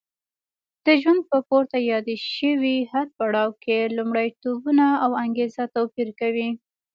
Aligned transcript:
د 0.85 0.87
ژوند 1.01 1.21
په 1.31 1.37
پورته 1.47 1.77
یاد 1.91 2.07
شوي 2.37 2.77
هر 2.93 3.07
پړاو 3.17 3.51
کې 3.63 3.93
لومړیتوبونه 3.97 4.85
او 5.03 5.11
انګېزه 5.23 5.63
توپیر 5.75 6.09
کوي. 6.19 6.49